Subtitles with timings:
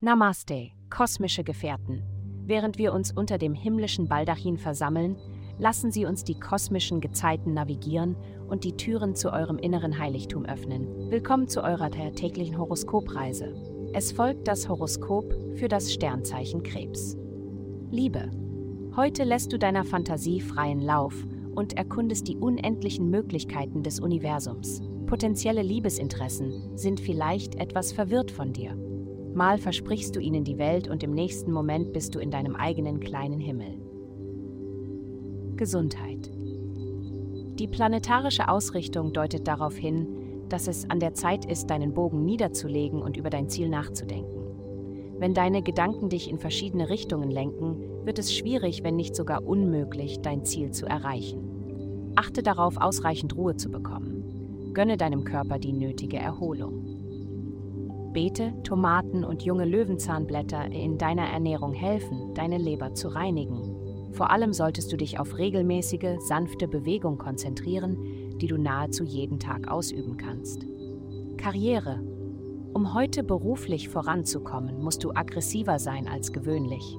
[0.00, 2.02] Namaste, kosmische Gefährten.
[2.44, 5.16] Während wir uns unter dem himmlischen Baldachin versammeln,
[5.58, 8.16] lassen Sie uns die kosmischen Gezeiten navigieren
[8.48, 11.10] und die Türen zu eurem inneren Heiligtum öffnen.
[11.10, 13.54] Willkommen zu eurer täglichen Horoskopreise.
[13.94, 17.16] Es folgt das Horoskop für das Sternzeichen Krebs.
[17.90, 18.30] Liebe.
[18.96, 21.14] Heute lässt du deiner Fantasie freien Lauf
[21.54, 24.82] und erkundest die unendlichen Möglichkeiten des Universums.
[25.12, 28.74] Potenzielle Liebesinteressen sind vielleicht etwas verwirrt von dir.
[29.34, 32.98] Mal versprichst du ihnen die Welt und im nächsten Moment bist du in deinem eigenen
[32.98, 33.76] kleinen Himmel.
[35.56, 36.30] Gesundheit.
[37.58, 40.06] Die planetarische Ausrichtung deutet darauf hin,
[40.48, 44.46] dass es an der Zeit ist, deinen Bogen niederzulegen und über dein Ziel nachzudenken.
[45.18, 50.20] Wenn deine Gedanken dich in verschiedene Richtungen lenken, wird es schwierig, wenn nicht sogar unmöglich,
[50.22, 52.12] dein Ziel zu erreichen.
[52.16, 54.21] Achte darauf, ausreichend Ruhe zu bekommen.
[54.74, 58.12] Gönne deinem Körper die nötige Erholung.
[58.14, 63.76] Beete, Tomaten und junge Löwenzahnblätter in deiner Ernährung helfen, deine Leber zu reinigen.
[64.12, 67.98] Vor allem solltest du dich auf regelmäßige, sanfte Bewegung konzentrieren,
[68.38, 70.66] die du nahezu jeden Tag ausüben kannst.
[71.36, 72.00] Karriere.
[72.72, 76.96] Um heute beruflich voranzukommen, musst du aggressiver sein als gewöhnlich.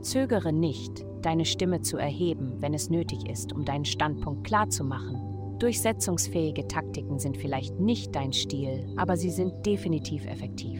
[0.00, 5.33] Zögere nicht, deine Stimme zu erheben, wenn es nötig ist, um deinen Standpunkt klarzumachen
[5.64, 10.78] Durchsetzungsfähige Taktiken sind vielleicht nicht dein Stil, aber sie sind definitiv effektiv.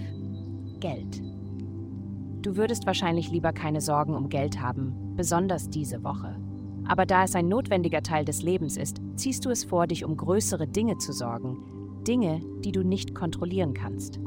[0.78, 1.22] Geld.
[2.42, 6.36] Du würdest wahrscheinlich lieber keine Sorgen um Geld haben, besonders diese Woche.
[6.86, 10.18] Aber da es ein notwendiger Teil des Lebens ist, ziehst du es vor, dich um
[10.18, 14.20] größere Dinge zu sorgen, Dinge, die du nicht kontrollieren kannst.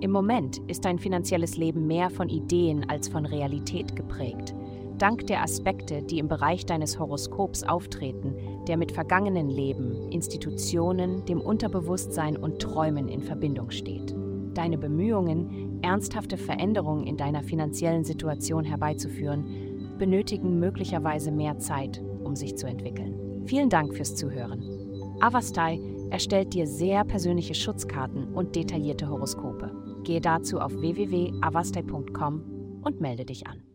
[0.00, 4.54] Im Moment ist dein finanzielles Leben mehr von Ideen als von Realität geprägt
[5.00, 8.34] dank der Aspekte, die im Bereich deines Horoskops auftreten,
[8.68, 14.14] der mit vergangenen Leben, Institutionen, dem Unterbewusstsein und Träumen in Verbindung steht.
[14.54, 22.56] Deine Bemühungen, ernsthafte Veränderungen in deiner finanziellen Situation herbeizuführen, benötigen möglicherweise mehr Zeit, um sich
[22.56, 23.44] zu entwickeln.
[23.46, 24.62] Vielen Dank fürs Zuhören.
[25.20, 29.70] Avastai erstellt dir sehr persönliche Schutzkarten und detaillierte Horoskope.
[30.04, 33.69] Gehe dazu auf www.avastai.com und melde dich an.